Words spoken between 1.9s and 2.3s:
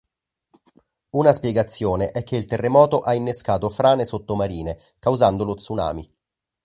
è